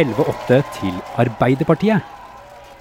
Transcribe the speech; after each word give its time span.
11-8 0.00 0.60
til 0.80 0.98
Arbeiderpartiet. 1.20 2.10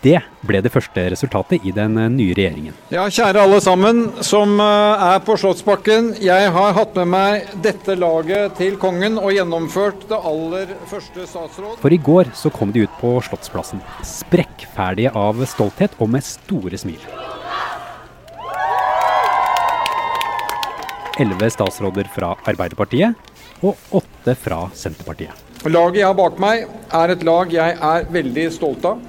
Det 0.03 0.17
ble 0.43 0.59
det 0.59 0.71
første 0.73 1.05
resultatet 1.13 1.63
i 1.63 1.71
den 1.71 1.95
nye 2.17 2.33
regjeringen. 2.35 2.75
Ja, 2.91 3.05
kjære 3.07 3.45
alle 3.45 3.59
sammen 3.63 4.01
som 4.25 4.57
eh, 4.59 5.03
er 5.13 5.21
på 5.23 5.37
Slottsbakken. 5.39 6.09
Jeg 6.19 6.49
har 6.51 6.75
hatt 6.75 6.97
med 6.99 7.07
meg 7.13 7.53
dette 7.63 7.95
laget 7.95 8.57
til 8.59 8.75
kongen 8.81 9.15
og 9.21 9.31
gjennomført 9.31 10.03
det 10.09 10.19
aller 10.19 10.73
første 10.91 11.23
statsråd. 11.29 11.77
For 11.79 11.95
i 11.95 12.01
går 12.03 12.33
så 12.35 12.51
kom 12.51 12.75
de 12.75 12.83
ut 12.83 12.99
på 12.99 13.13
Slottsplassen. 13.29 13.79
Sprekkferdige 14.03 15.15
av 15.15 15.39
stolthet 15.47 15.95
og 16.03 16.11
med 16.17 16.27
store 16.27 16.81
smil. 16.83 16.99
Elleve 21.23 21.47
statsråder 21.53 22.11
fra 22.11 22.33
Arbeiderpartiet 22.43 23.63
og 23.63 23.79
åtte 24.01 24.35
fra 24.35 24.65
Senterpartiet. 24.75 25.52
Laget 25.63 26.01
jeg 26.01 26.09
har 26.09 26.17
bak 26.17 26.39
meg 26.43 26.67
er 26.91 27.13
et 27.13 27.23
lag 27.23 27.51
jeg 27.53 27.75
er 27.79 28.07
veldig 28.11 28.47
stolt 28.51 28.85
av 28.85 29.01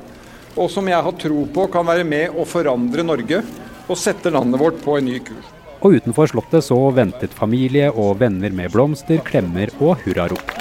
og 0.54 0.70
som 0.70 0.88
jeg 0.88 1.02
har 1.02 1.16
tro 1.18 1.44
på 1.50 1.66
kan 1.72 1.86
være 1.86 2.06
med 2.06 2.34
å 2.38 2.46
forandre 2.46 3.04
Norge 3.06 3.42
og 3.84 3.98
sette 3.98 4.30
landet 4.32 4.60
vårt 4.60 4.80
på 4.84 4.98
en 4.98 5.08
ny 5.08 5.18
kurs. 5.24 5.50
Og 5.84 5.98
utenfor 5.98 6.30
Slottet 6.30 6.64
så 6.64 6.78
ventet 6.96 7.34
familie 7.36 7.90
og 7.90 8.20
venner 8.22 8.54
med 8.56 8.72
blomster, 8.72 9.20
klemmer 9.26 9.72
og 9.80 9.98
hurrarop. 10.06 10.54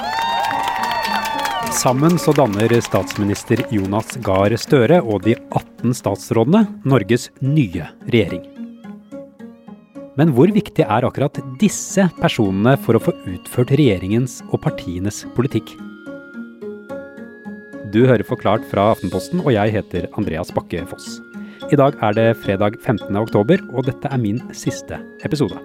Sammen 1.74 2.20
så 2.22 2.34
danner 2.38 2.74
statsminister 2.86 3.64
Jonas 3.74 4.18
Gahr 4.26 4.54
Støre 4.62 5.00
og 5.02 5.24
de 5.26 5.38
18 5.38 5.96
statsrådene 6.04 6.68
Norges 6.86 7.30
nye 7.42 7.88
regjering. 8.06 8.53
Men 10.14 10.30
hvor 10.38 10.52
viktig 10.54 10.84
er 10.86 11.06
akkurat 11.08 11.40
disse 11.58 12.04
personene 12.20 12.76
for 12.84 12.94
å 12.94 13.02
få 13.02 13.16
utført 13.32 13.72
regjeringens 13.74 14.44
og 14.52 14.60
partienes 14.62 15.24
politikk? 15.34 15.72
Du 17.90 18.04
hører 18.06 18.22
Forklart 18.26 18.66
fra 18.70 18.92
Aftenposten, 18.92 19.42
og 19.42 19.50
jeg 19.56 19.74
heter 19.74 20.06
Andreas 20.18 20.54
Bakke 20.54 20.84
Foss. 20.90 21.18
I 21.74 21.80
dag 21.80 21.98
er 22.06 22.14
det 22.14 22.28
fredag 22.44 22.78
15. 22.84 23.10
oktober, 23.18 23.62
og 23.74 23.90
dette 23.90 24.10
er 24.10 24.22
min 24.22 24.38
siste 24.54 25.02
episode. 25.26 25.58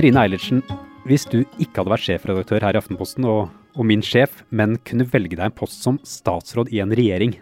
Trine 0.00 0.24
Eilertsen, 0.24 0.64
hvis 1.04 1.28
du 1.28 1.42
ikke 1.60 1.82
hadde 1.82 1.92
vært 1.92 2.08
sjefredaktør 2.08 2.64
her 2.64 2.76
i 2.76 2.80
Aftenposten 2.80 3.28
og, 3.28 3.52
og 3.76 3.86
min 3.88 4.02
sjef, 4.04 4.42
men 4.48 4.78
kunne 4.88 5.06
velge 5.12 5.36
deg 5.36 5.50
en 5.50 5.56
post 5.56 5.84
som 5.84 6.00
statsråd 6.04 6.72
i 6.72 6.80
en 6.82 6.94
regjering, 6.96 7.36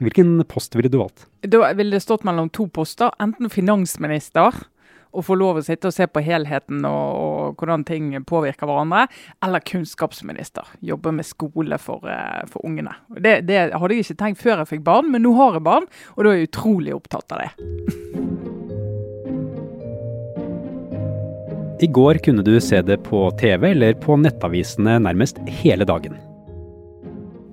hvilken 0.00 0.38
post 0.48 0.76
ville 0.76 0.88
du 0.88 0.96
valgt? 0.96 1.26
Da 1.44 1.72
ville 1.76 1.98
det 1.98 2.04
stått 2.04 2.24
mellom 2.24 2.48
to 2.48 2.66
poster. 2.72 3.12
Enten 3.20 3.50
finansminister 3.52 4.56
og 5.10 5.24
få 5.26 5.34
lov 5.36 5.58
å 5.58 5.64
sitte 5.66 5.90
og 5.90 5.94
se 5.94 6.06
på 6.06 6.22
helheten 6.22 6.84
og, 6.86 7.16
og, 7.18 7.56
hvordan 7.58 7.84
ting 7.84 8.12
påvirker 8.26 8.68
hverandre, 8.70 9.08
eller 9.42 9.64
kunnskapsminister. 9.66 10.70
Jobbe 10.86 11.12
med 11.16 11.26
skole 11.26 11.80
for, 11.82 12.06
uh, 12.06 12.44
for 12.50 12.64
ungene. 12.66 12.94
Det, 13.18 13.40
det, 13.48 13.64
hadde 13.74 13.96
jeg 13.96 14.06
ikke 14.06 14.20
tenkt 14.22 14.44
før 14.44 14.62
jeg 14.62 14.76
fikk 14.76 14.86
barn, 14.86 15.10
men 15.10 15.26
nå 15.26 15.34
har 15.40 15.58
jeg 15.58 15.66
barn, 15.66 15.90
og 16.14 16.22
da 16.24 16.32
er 16.32 16.40
jeg 16.40 16.52
utrolig 16.52 16.94
opptatt 16.96 17.36
av 17.36 17.44
det. 17.44 17.98
I 21.80 21.86
går 21.86 22.18
kunne 22.24 22.42
du 22.44 22.60
se 22.60 22.82
det 22.84 22.98
på 23.06 23.30
TV 23.40 23.70
eller 23.70 23.94
på 23.96 24.12
nettavisene 24.20 24.98
nærmest 25.00 25.38
hele 25.62 25.86
dagen. 25.88 26.18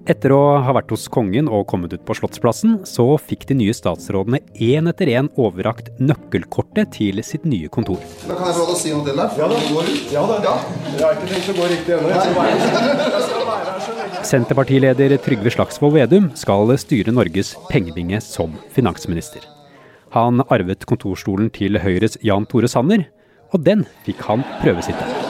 Etter 0.08 0.32
å 0.36 0.60
ha 0.64 0.74
vært 0.76 0.92
hos 0.92 1.08
kongen 1.12 1.48
og 1.52 1.66
kommet 1.72 1.94
ut 1.96 2.04
på 2.08 2.16
Slottsplassen, 2.16 2.78
så 2.88 3.18
fikk 3.20 3.46
de 3.48 3.56
nye 3.60 3.76
statsrådene 3.76 4.40
én 4.64 4.88
etter 4.92 5.08
én 5.16 5.28
overrakt 5.40 5.92
nøkkelkortet 6.00 6.92
til 6.96 7.24
sitt 7.28 7.48
nye 7.48 7.72
kontor. 7.72 8.00
Da 8.28 8.36
kan 8.36 8.48
jeg 8.52 8.56
få 8.56 8.62
lov 8.64 8.70
til 8.72 8.76
å 8.76 8.82
si 8.84 8.92
noe 8.96 9.04
til 9.08 9.16
deg? 9.20 9.28
Ja 9.40 9.48
da. 9.52 9.58
Ja, 10.12 10.24
da. 10.28 10.36
ja. 10.44 10.56
Jeg 10.92 11.04
har 11.04 11.12
ikke 11.16 11.32
tenkt 11.32 11.52
å 11.52 11.56
gå 11.60 11.66
riktig 11.72 11.92
ennå. 11.96 12.08
Senterpartileder 14.28 15.20
Trygve 15.24 15.56
Slagsvold 15.56 15.96
Vedum 15.96 16.32
skal 16.40 16.72
styre 16.80 17.16
Norges 17.16 17.56
pengebinge 17.72 18.20
som 18.24 18.60
finansminister. 18.76 19.44
Han 20.16 20.44
arvet 20.48 20.88
kontorstolen 20.88 21.52
til 21.52 21.80
Høyres 21.84 22.16
Jan 22.24 22.48
Tore 22.48 22.68
Sanner, 22.72 23.08
og 23.52 23.64
den 23.66 23.86
fikk 24.06 24.22
han 24.28 24.46
prøvesitte. 24.62 25.28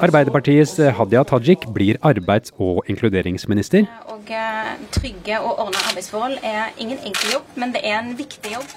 Arbeiderpartiets 0.00 0.78
Hadia 0.96 1.22
Tajik 1.28 1.66
blir 1.74 1.98
arbeids- 2.00 2.54
og 2.56 2.86
inkluderingsminister. 2.88 3.84
Og 4.08 4.30
eh, 4.32 4.70
Trygge 4.96 5.40
og 5.40 5.58
ordna 5.66 5.82
arbeidsforhold 5.90 6.38
er 6.42 6.70
ingen 6.80 6.98
enkel 7.04 7.34
jobb, 7.34 7.50
men 7.60 7.74
det 7.76 7.84
er 7.84 7.98
en 8.00 8.14
viktig 8.18 8.54
jobb. 8.54 8.72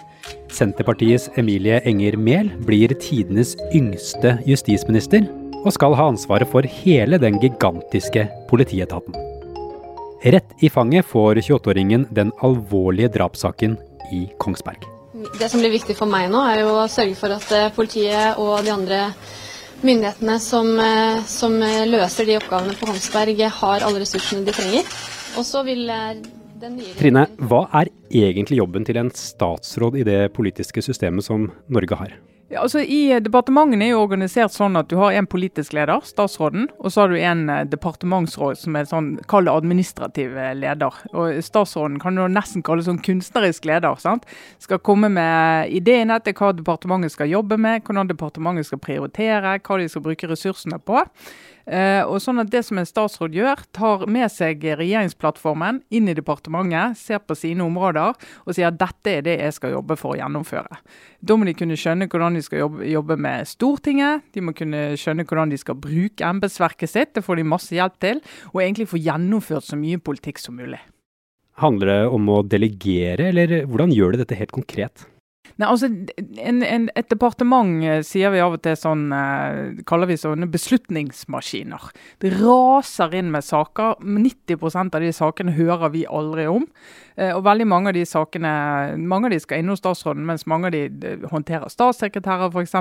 Senterpartiets 0.52 1.30
Emilie 1.40 1.80
Enger 1.88 2.18
Mehl 2.20 2.52
blir 2.68 2.92
tidenes 3.00 3.56
yngste 3.74 4.38
justisminister, 4.48 5.28
og 5.64 5.72
skal 5.72 5.96
ha 5.96 6.10
ansvaret 6.12 6.50
for 6.52 6.68
hele 6.84 7.20
den 7.20 7.40
gigantiske 7.40 8.28
politietaten. 8.52 9.33
Rett 10.24 10.46
i 10.60 10.70
fanget 10.70 11.06
får 11.06 11.36
28-åringen 11.36 12.06
den 12.10 12.32
alvorlige 12.40 13.08
drapssaken 13.08 13.78
i 14.12 14.30
Kongsberg. 14.40 14.80
Det 15.40 15.50
som 15.52 15.60
blir 15.60 15.74
viktig 15.74 15.98
for 15.98 16.08
meg 16.08 16.30
nå, 16.32 16.40
er 16.48 16.64
å 16.64 16.86
sørge 16.88 17.18
for 17.20 17.36
at 17.36 17.52
eh, 17.52 17.68
politiet 17.76 18.40
og 18.40 18.64
de 18.64 18.72
andre 18.72 19.02
myndighetene 19.84 20.38
som, 20.40 20.70
eh, 20.80 21.20
som, 21.28 21.58
eh, 21.60 21.84
løser 21.92 22.30
de 22.30 22.38
oppgavene 22.40 22.76
på 22.80 22.88
Kongsberg, 22.88 23.44
har 23.60 23.84
alle 23.84 24.00
ressursene 24.06 24.48
de 24.48 24.56
trenger. 24.56 24.88
Og 25.36 25.44
så 25.44 25.66
vil 25.68 25.92
den 25.92 26.78
nye 26.80 26.96
Trine, 26.96 27.28
hva 27.44 27.66
er 27.82 27.92
egentlig 28.08 28.62
jobben 28.62 28.88
til 28.88 29.04
en 29.04 29.12
statsråd 29.12 30.00
i 30.00 30.08
det 30.08 30.22
politiske 30.32 30.86
systemet 30.88 31.28
som 31.28 31.50
Norge 31.68 32.00
har? 32.00 32.16
Ja, 32.54 32.62
altså 32.62 32.84
i 32.86 33.08
Departementene 33.24 33.88
er 33.88 33.96
jo 33.96 34.04
organisert 34.04 34.54
sånn 34.54 34.78
at 34.78 34.90
du 34.92 35.00
har 35.00 35.16
en 35.18 35.26
politisk 35.26 35.74
leder, 35.74 36.04
statsråden, 36.06 36.68
og 36.78 36.92
så 36.94 37.02
har 37.02 37.10
du 37.10 37.16
en 37.18 37.48
eh, 37.50 37.64
departementsråd 37.66 38.60
som 38.62 38.76
er 38.78 38.86
sånn, 38.90 39.08
kall 39.32 39.48
det 39.48 39.56
administrativ 39.56 40.36
eh, 40.38 40.52
leder. 40.60 41.00
Og 41.18 41.40
Statsråden 41.42 41.98
kan 42.04 42.20
du 42.20 42.28
nesten 42.30 42.62
kalle 42.66 42.86
sånn 42.86 43.02
kunstnerisk 43.02 43.66
leder. 43.66 43.98
sant? 43.98 44.28
Skal 44.62 44.84
komme 44.86 45.10
med 45.10 45.74
ideene 45.74 46.20
til 46.22 46.38
hva 46.38 46.52
departementet 46.54 47.16
skal 47.16 47.32
jobbe 47.32 47.58
med, 47.58 47.82
hvordan 47.88 48.12
departementet 48.12 48.70
skal 48.70 48.84
prioritere, 48.86 49.58
hva 49.58 49.80
de 49.82 49.90
skal 49.90 50.06
bruke 50.06 50.30
ressursene 50.30 50.78
på. 50.78 51.02
Uh, 51.64 52.04
og 52.10 52.18
sånn 52.20 52.42
at 52.42 52.50
Det 52.52 52.60
som 52.68 52.80
en 52.80 52.88
statsråd 52.88 53.36
gjør, 53.38 53.62
tar 53.72 54.04
med 54.12 54.28
seg 54.32 54.64
regjeringsplattformen 54.80 55.80
inn 55.96 56.10
i 56.12 56.16
departementet, 56.18 57.00
ser 57.00 57.22
på 57.24 57.38
sine 57.40 57.64
områder 57.64 58.18
og 58.44 58.52
sier 58.52 58.68
at 58.68 58.80
dette 58.82 59.14
er 59.14 59.24
det 59.24 59.38
jeg 59.40 59.56
skal 59.56 59.78
jobbe 59.78 59.96
for 60.00 60.14
å 60.14 60.20
gjennomføre. 60.20 60.82
Da 61.24 61.38
må 61.40 61.48
de 61.48 61.56
kunne 61.56 61.78
skjønne 61.80 62.10
hvordan 62.12 62.36
de 62.36 62.44
skal 62.44 62.66
jobbe, 62.90 63.16
med 63.24 63.48
Stortinget, 63.48 64.26
de 64.36 64.44
må 64.44 64.56
kunne 64.58 64.98
skjønne 65.00 65.24
hvordan 65.30 65.54
de 65.54 65.60
skal 65.62 65.80
bruke 65.80 66.26
embetsverket 66.28 66.92
sitt, 66.92 67.14
det 67.16 67.24
får 67.24 67.40
de 67.40 67.48
masse 67.48 67.72
hjelp 67.76 67.96
til, 68.04 68.20
og 68.52 68.64
egentlig 68.64 68.90
få 68.92 69.00
gjennomført 69.00 69.70
så 69.70 69.80
mye 69.80 70.02
politikk 70.04 70.42
som 70.44 70.60
mulig. 70.60 70.82
Handler 71.62 71.92
det 71.92 72.00
om 72.10 72.30
å 72.34 72.42
delegere, 72.44 73.30
eller 73.30 73.60
hvordan 73.70 73.94
gjør 73.94 74.16
det 74.16 74.24
dette 74.26 74.40
helt 74.40 74.56
konkret? 74.56 75.06
Nei, 75.62 75.68
altså, 75.70 75.88
en, 76.42 76.64
en, 76.66 76.88
Et 76.98 77.10
departement 77.10 77.70
eh, 77.86 78.02
sier 78.06 78.32
vi 78.34 78.42
av 78.42 78.56
og 78.56 78.62
til 78.66 78.78
sånn, 78.80 79.06
eh, 79.14 79.82
kaller 79.90 80.10
vi 80.10 80.18
sånne 80.18 80.48
beslutningsmaskiner. 80.50 81.90
Det 82.24 82.32
raser 82.40 83.14
inn 83.20 83.30
med 83.34 83.46
saker. 83.46 84.00
90% 84.02 84.98
av 84.98 85.04
de 85.04 85.12
sakene 85.14 85.54
hører 85.54 85.94
vi 85.94 86.06
aldri 86.10 86.48
om. 86.50 86.66
Eh, 87.16 87.30
og 87.36 87.44
veldig 87.46 87.68
mange 87.70 87.92
av 87.92 87.98
de 87.98 88.06
sakene 88.10 88.54
mange 88.98 89.30
av 89.30 89.36
de 89.36 89.42
skal 89.44 89.62
innom 89.62 89.78
statsråden, 89.78 90.26
mens 90.26 90.48
mange 90.50 90.72
av 90.72 90.74
de 90.74 91.14
håndterer 91.30 91.70
statssekretærer 91.70 92.50
f.eks. 92.50 92.74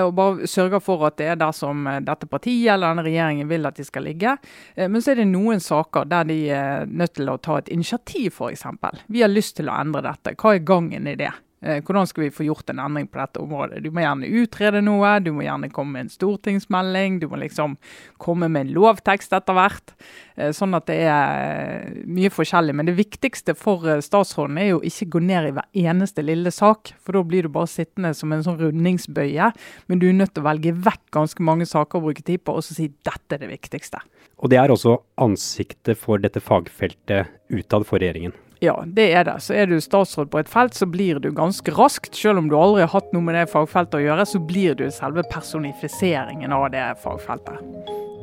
Og 0.00 0.10
bare 0.16 0.48
sørger 0.50 0.82
for 0.82 1.04
at 1.06 1.18
det 1.20 1.28
er 1.30 1.38
der 1.38 1.54
som 1.56 1.86
dette 2.04 2.26
partiet 2.30 2.72
eller 2.74 2.90
denne 2.90 3.04
regjeringen 3.06 3.48
vil 3.50 3.68
at 3.68 3.78
de 3.78 3.86
skal 3.86 4.04
ligge. 4.08 4.34
Men 4.76 4.98
så 5.02 5.12
er 5.12 5.20
det 5.20 5.28
noen 5.30 5.62
saker 5.62 6.08
der 6.10 6.26
de 6.28 6.40
er 6.54 6.90
nødt 6.90 7.14
til 7.18 7.30
å 7.30 7.38
ta 7.42 7.60
et 7.60 7.70
initiativ, 7.72 8.34
f.eks. 8.40 8.66
Vi 9.08 9.22
har 9.22 9.30
lyst 9.32 9.58
til 9.60 9.70
å 9.70 9.78
endre 9.78 10.02
dette. 10.06 10.34
Hva 10.40 10.56
er 10.56 10.66
gangen 10.66 11.08
i 11.10 11.16
det? 11.20 11.30
Eh, 11.60 11.82
hvordan 11.84 12.06
skal 12.08 12.24
vi 12.24 12.30
få 12.32 12.46
gjort 12.46 12.70
en 12.72 12.80
endring 12.80 13.08
på 13.10 13.20
dette 13.20 13.40
området? 13.42 13.82
Du 13.84 13.90
må 13.92 14.00
gjerne 14.00 14.28
utrede 14.40 14.80
noe, 14.84 15.12
du 15.20 15.30
må 15.36 15.44
gjerne 15.44 15.68
komme 15.72 15.98
med 15.98 16.06
en 16.06 16.12
stortingsmelding, 16.14 17.18
du 17.20 17.26
må 17.28 17.40
liksom 17.42 17.76
komme 18.22 18.48
med 18.48 18.64
en 18.64 18.72
lovtekst 18.78 19.34
etter 19.36 19.58
hvert. 19.58 19.94
Eh, 20.40 20.54
sånn 20.56 20.76
at 20.78 20.88
det 20.88 20.96
er 21.04 21.42
eh, 21.44 22.00
mye 22.08 22.32
forskjellig. 22.32 22.76
Men 22.78 22.88
det 22.88 22.96
viktigste 22.96 23.56
for 23.58 23.84
statsråden 24.04 24.60
er 24.60 24.72
jo 24.72 24.80
ikke 24.88 25.10
gå 25.16 25.24
ned 25.28 25.50
i 25.50 25.54
hver 25.58 25.84
eneste 25.84 26.24
lille 26.24 26.52
sak, 26.54 26.94
for 27.04 27.18
da 27.18 27.24
blir 27.28 27.44
du 27.44 27.52
bare 27.52 27.68
sittende 27.68 28.14
som 28.16 28.32
en 28.32 28.46
sånn 28.46 28.60
rundingsbøye. 28.62 29.52
Men 29.92 30.00
du 30.00 30.08
er 30.08 30.16
nødt 30.16 30.32
til 30.36 30.46
å 30.46 30.48
velge 30.48 30.76
vekk 30.80 31.10
ganske 31.12 31.44
mange 31.44 31.68
saker 31.68 32.00
å 32.00 32.08
bruke 32.08 32.24
tid 32.24 32.40
på, 32.44 32.56
og 32.56 32.64
så 32.64 32.78
si 32.78 32.88
dette 33.04 33.36
er 33.36 33.44
det 33.44 33.52
viktigste. 33.52 34.00
Og 34.40 34.48
det 34.48 34.56
er 34.56 34.72
også 34.72 34.96
ansiktet 35.20 36.00
for 36.00 36.22
dette 36.22 36.40
fagfeltet 36.40 37.28
utad 37.52 37.84
for 37.84 38.00
regjeringen. 38.00 38.32
Ja, 38.60 38.74
det 38.84 39.06
er 39.16 39.24
det. 39.24 39.38
Så 39.40 39.54
er 39.56 39.70
du 39.70 39.78
statsråd 39.80 40.28
på 40.32 40.40
et 40.42 40.50
felt, 40.50 40.76
så 40.76 40.84
blir 40.84 41.16
du 41.22 41.30
ganske 41.32 41.72
raskt. 41.72 42.12
Selv 42.16 42.42
om 42.42 42.50
du 42.50 42.58
aldri 42.60 42.84
har 42.84 42.92
hatt 42.92 43.08
noe 43.14 43.24
med 43.24 43.38
det 43.38 43.46
fagfeltet 43.48 43.96
å 43.96 44.02
gjøre, 44.04 44.26
så 44.28 44.40
blir 44.50 44.76
du 44.76 44.84
selve 44.92 45.24
personifiseringen 45.32 46.52
av 46.52 46.68
det 46.74 46.84
fagfeltet. 47.00 47.56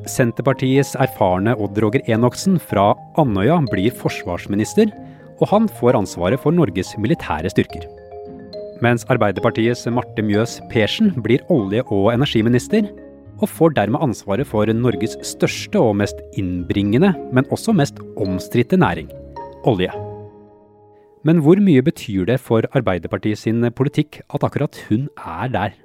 Senterpartiets 0.08 0.94
erfarne 1.02 1.58
Odd 1.58 1.82
Roger 1.82 2.06
Enoksen 2.06 2.62
fra 2.62 2.92
Andøya 3.18 3.58
blir 3.74 3.96
forsvarsminister, 3.98 4.94
og 5.42 5.50
han 5.50 5.66
får 5.82 5.98
ansvaret 5.98 6.42
for 6.42 6.54
Norges 6.54 6.94
militære 7.02 7.50
styrker. 7.52 7.90
Mens 8.86 9.08
Arbeiderpartiets 9.10 9.88
Marte 9.90 10.22
Mjøs 10.22 10.60
Persen 10.70 11.16
blir 11.26 11.42
olje- 11.50 11.86
og 11.90 12.12
energiminister, 12.14 12.86
og 13.42 13.50
får 13.50 13.74
dermed 13.78 14.06
ansvaret 14.06 14.50
for 14.50 14.70
Norges 14.70 15.18
største 15.26 15.82
og 15.82 15.98
mest 15.98 16.22
innbringende, 16.38 17.16
men 17.34 17.50
også 17.54 17.74
mest 17.74 18.02
omstridte 18.22 18.78
næring 18.78 19.10
olje. 19.68 20.07
Men 21.28 21.42
hvor 21.44 21.60
mye 21.60 21.84
betyr 21.84 22.24
det 22.30 22.38
for 22.40 22.64
Arbeiderpartiet 22.78 23.42
sin 23.42 23.66
politikk 23.76 24.22
at 24.32 24.46
akkurat 24.48 24.78
hun 24.88 25.10
er 25.20 25.52
der? 25.52 25.76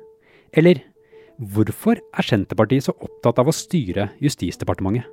Eller 0.54 0.84
hvorfor 1.54 1.98
er 1.98 2.28
Senterpartiet 2.28 2.86
så 2.86 2.94
opptatt 2.94 3.40
av 3.42 3.50
å 3.50 3.56
styre 3.56 4.12
Justisdepartementet? 4.22 5.08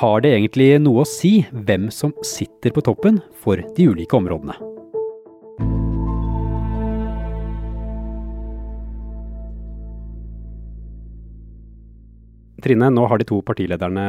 Har 0.00 0.24
det 0.24 0.32
egentlig 0.34 0.72
noe 0.82 1.04
å 1.04 1.08
si 1.08 1.44
hvem 1.52 1.90
som 1.92 2.16
sitter 2.24 2.72
på 2.74 2.82
toppen 2.88 3.20
for 3.44 3.60
de 3.76 3.90
ulike 3.92 4.16
områdene? 4.16 4.73
Trine, 12.64 12.86
nå 12.88 13.02
har 13.10 13.20
de 13.20 13.26
to 13.28 13.42
partilederne 13.44 14.04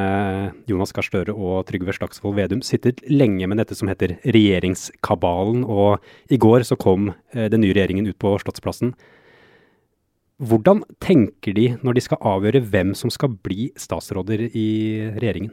Jonas 0.69 0.93
Gahr 0.95 1.03
Støre 1.03 1.33
og 1.35 1.65
Trygve 1.67 1.91
Slagsvold 1.97 2.37
Vedum 2.37 2.61
sittet 2.63 3.01
lenge 3.11 3.49
med 3.51 3.59
dette 3.59 3.75
som 3.75 3.89
heter 3.91 4.13
regjeringskabalen, 4.23 5.65
og 5.67 5.99
i 6.31 6.39
går 6.39 6.63
så 6.63 6.77
kom 6.79 7.09
eh, 7.35 7.49
den 7.51 7.65
nye 7.65 7.75
regjeringen 7.75 8.07
ut 8.07 8.19
på 8.21 8.31
Slottsplassen. 8.39 8.93
Hvordan 10.39 10.85
tenker 11.03 11.55
de 11.55 11.67
når 11.83 11.95
de 11.95 12.03
skal 12.03 12.31
avgjøre 12.31 12.63
hvem 12.71 12.95
som 12.95 13.11
skal 13.11 13.35
bli 13.43 13.69
statsråder 13.79 14.47
i 14.47 14.67
regjeringen? 15.15 15.51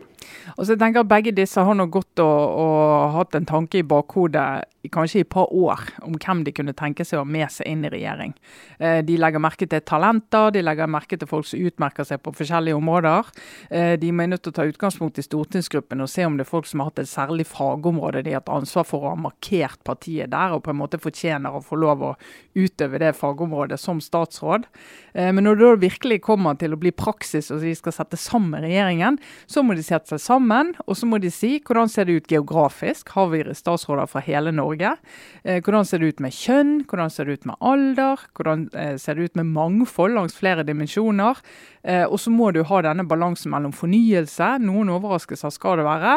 Altså 0.54 0.75
jeg 0.76 0.82
tenker 0.82 1.02
at 1.02 1.10
Begge 1.10 1.34
disse 1.34 1.62
har 1.62 1.78
nå 1.78 1.87
gått 1.90 2.22
og, 2.22 2.38
og 2.62 3.19
hatt 3.19 3.38
en 3.38 3.46
tanke 3.46 3.82
i 3.82 3.87
bakhodet 3.87 4.66
kanskje 4.90 5.20
i 5.20 5.23
et 5.23 5.31
par 5.31 5.52
år 5.55 5.81
om 6.02 6.17
hvem 6.17 6.43
de 6.46 6.52
kunne 6.55 6.75
tenke 6.75 7.05
seg 7.06 7.20
å 7.20 7.23
ha 7.23 7.29
med 7.29 7.50
seg 7.55 7.69
inn 7.70 7.84
i 7.87 7.90
regjering. 7.93 8.32
Eh, 8.79 8.99
de 9.06 9.17
legger 9.20 9.43
merke 9.43 9.69
til 9.70 9.82
talenter, 9.87 10.50
de 10.55 10.62
legger 10.64 10.90
merke 10.90 11.19
til 11.19 11.31
folk 11.31 11.46
som 11.46 11.62
utmerker 11.62 12.06
seg 12.08 12.23
på 12.25 12.32
forskjellige 12.34 12.79
områder. 12.79 13.31
Eh, 13.70 13.94
de 14.00 14.11
er 14.11 14.31
nødt 14.32 14.43
til 14.43 14.55
å 14.55 14.56
ta 14.58 14.67
utgangspunkt 14.67 15.20
i 15.23 15.26
stortingsgruppen 15.26 16.02
og 16.02 16.11
se 16.11 16.26
om 16.26 16.38
det 16.38 16.46
er 16.46 16.50
folk 16.50 16.67
som 16.67 16.82
har 16.82 16.90
hatt 16.90 17.05
et 17.05 17.12
særlig 17.12 17.46
fagområde 17.46 18.25
de 18.26 18.34
har 18.34 18.43
hatt 18.43 18.50
ansvar 18.52 18.88
for 18.88 19.06
å 19.06 19.12
ha 19.14 19.20
markert 19.29 19.79
partiet 19.87 20.32
der, 20.32 20.56
og 20.56 20.64
på 20.67 20.75
en 20.75 20.81
måte 20.81 21.00
fortjener 21.02 21.55
å 21.55 21.62
få 21.62 21.78
lov 21.78 22.02
å 22.02 22.12
utøve 22.58 22.99
det 23.02 23.14
fagområdet 23.19 23.78
som 23.81 24.02
statsråd. 24.02 24.67
Eh, 25.14 25.31
men 25.31 25.46
når 25.46 25.62
det 25.62 25.70
virkelig 25.87 26.23
kommer 26.26 26.58
til 26.58 26.75
å 26.75 26.81
bli 26.81 26.90
praksis 26.90 27.52
og 27.55 27.62
de 27.62 27.75
skal 27.78 27.94
sette 27.94 28.19
sammen 28.19 28.67
regjeringen, 28.67 29.20
så 29.46 29.62
må 29.62 29.76
de 29.78 29.87
sette 29.87 30.14
seg 30.14 30.23
sammen, 30.23 30.75
og 30.87 30.99
så 30.99 31.06
må 31.06 31.23
de 31.23 31.31
si 31.32 31.55
hvordan 31.62 31.90
ser 31.90 32.08
det 32.08 32.19
ut 32.19 32.35
geografisk. 32.35 33.14
Har 33.14 33.31
vi 33.32 33.44
statsråder 33.55 34.11
fra 34.11 34.23
hele 34.26 34.50
Norge? 34.50 34.71
Eh, 34.80 35.60
hvordan 35.62 35.86
ser 35.86 36.02
det 36.02 36.12
ut 36.12 36.22
med 36.24 36.34
kjønn? 36.34 36.72
Hvordan 36.88 37.12
ser 37.12 37.28
det 37.28 37.38
ut 37.38 37.46
med 37.50 37.58
alder? 37.60 38.22
Hvordan 38.36 38.66
eh, 38.78 38.94
ser 39.00 39.19
det 39.19 39.28
ut 39.28 39.40
med 39.40 39.50
mangfold 39.52 40.16
langs 40.16 40.36
flere 40.38 40.64
dimensjoner? 40.66 41.40
Eh, 41.82 42.04
og 42.06 42.19
så 42.22 42.32
må 42.32 42.52
du 42.54 42.62
ha 42.69 42.82
denne 42.84 43.06
balansen 43.08 43.52
mellom 43.52 43.74
fornyelse, 43.74 44.52
noen 44.62 44.92
overraskelser 44.94 45.50
skal 45.52 45.80
det 45.80 45.86
være, 45.86 46.12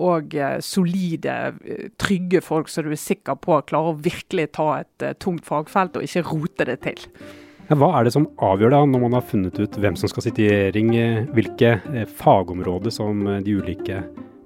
og 0.00 0.32
solide, 0.64 1.34
trygge 2.00 2.40
folk 2.40 2.70
som 2.72 2.86
du 2.86 2.94
er 2.94 3.00
sikker 3.00 3.36
på 3.44 3.58
klarer 3.68 3.92
å 3.92 3.98
virkelig 4.00 4.46
ta 4.56 4.68
et 4.80 5.04
tungt 5.20 5.44
fagfelt 5.44 5.98
og 5.98 6.06
ikke 6.06 6.24
rote 6.30 6.66
det 6.70 6.78
til. 6.86 7.04
Hva 7.68 7.90
er 7.98 8.08
det 8.08 8.14
som 8.16 8.30
avgjør 8.40 8.72
da, 8.72 8.80
når 8.88 9.04
man 9.04 9.18
har 9.18 9.28
funnet 9.28 9.60
ut 9.60 9.76
hvem 9.82 9.98
som 10.00 10.10
skal 10.10 10.26
sitte 10.26 10.46
i 10.46 10.48
regjering, 10.48 11.28
hvilke 11.36 11.76
fagområder 12.22 12.94
som 12.94 13.20
de 13.44 13.58
ulike 13.60 14.00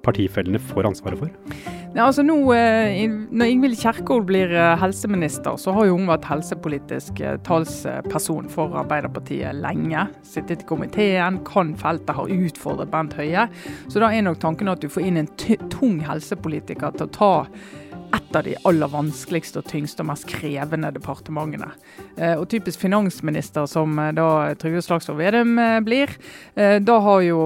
partifellene 0.05 0.61
får 0.71 0.89
ansvaret 0.91 1.21
for? 1.23 1.59
Ja, 1.95 2.09
altså 2.09 2.25
nå, 2.27 2.35
Når 2.51 3.51
Ingvild 3.53 3.77
Kjerkol 3.79 4.25
blir 4.27 4.51
helseminister, 4.81 5.55
så 5.61 5.71
har 5.75 5.87
jo 5.87 5.95
hun 5.95 6.09
vært 6.09 6.27
helsepolitisk 6.27 7.21
talsperson 7.47 8.49
for 8.51 8.75
Arbeiderpartiet 8.81 9.55
lenge. 9.63 10.03
Sittet 10.27 10.65
i 10.65 10.67
komiteen, 10.67 11.39
kan 11.47 11.71
feltet, 11.79 12.17
har 12.17 12.35
utfordret 12.35 12.91
Bent 12.91 13.15
Høie. 13.15 13.47
Så 13.87 14.03
da 14.03 14.11
er 14.11 14.27
nok 14.27 14.41
tanken 14.43 14.71
at 14.71 14.83
du 14.83 14.91
får 14.91 15.07
inn 15.07 15.23
en 15.23 15.31
tung 15.71 16.01
helsepolitiker 16.03 16.99
til 16.99 17.07
å 17.07 17.15
ta 17.15 17.33
et 18.15 18.35
av 18.35 18.43
de 18.43 18.55
aller 18.67 18.91
vanskeligste 18.91 19.61
og 19.61 19.69
tyngste 19.69 20.03
og 20.03 20.09
mest 20.11 20.27
krevende 20.29 20.91
departementene. 20.95 21.71
Eh, 22.17 22.35
og 22.35 22.47
typisk 22.51 22.81
finansminister, 22.83 23.67
som 23.69 23.97
eh, 23.99 24.13
da 24.15 24.27
Trygve 24.59 24.83
Slagsvold 24.85 25.19
Vedum 25.19 25.57
eh, 25.59 25.79
blir, 25.85 26.13
da 26.55 26.99
har 27.03 27.23
jo 27.25 27.39